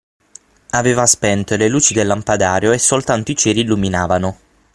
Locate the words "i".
3.29-3.35